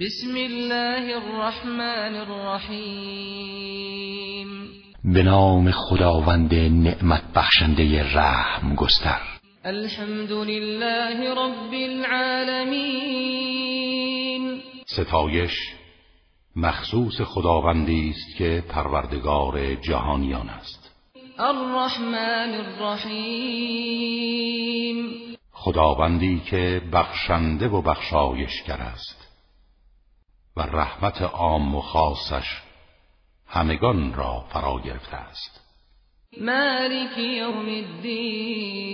[0.00, 3.68] بسم الله الرحمن الرحیم
[5.04, 9.20] به نام خداوند نعمت بخشنده رحم گستر.
[9.64, 12.92] الحمد لله رب العالمین.
[14.86, 15.52] ستایش
[16.56, 20.96] مخصوص خداوندی است که پروردگار جهانیان است.
[21.38, 23.50] الرحمن الرحیم
[25.52, 29.19] خداوندی که بخشنده و بخشایشگر است.
[30.56, 32.62] و رحمت عام و خاصش
[33.46, 35.60] همگان را فرا گرفته است.
[36.40, 38.90] مالک یوم الدین.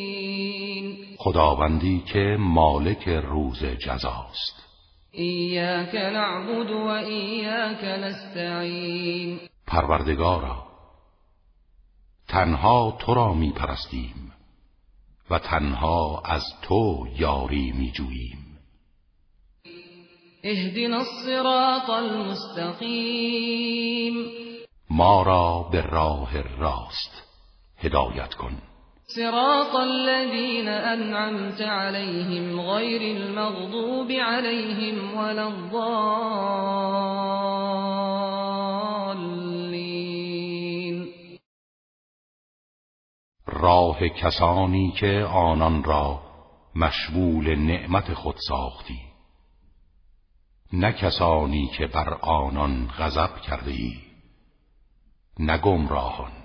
[1.18, 4.66] خداوندی که مالک روز جزاست
[5.12, 9.40] ایاک نعبد و ایاک نستعین.
[9.66, 10.66] پروردگارا
[12.28, 14.32] تنها تو را می پرستیم
[15.30, 18.55] و تنها از تو یاری می جوییم
[20.48, 23.26] اهدنا الصراط المستقیم
[24.90, 27.22] ما را به راه راست
[27.78, 28.52] هدایت کن.
[29.06, 35.86] صراط الذين أنعمت عليهم غير المغضوب عليهم ولا الضالين
[43.46, 46.20] راه کسانی که آنان را
[46.76, 49.05] مشمول نعمت خود ساختی.
[50.78, 53.94] نه کسانی که بر آنان غضب کرده ای
[55.38, 56.35] نه گمراهان.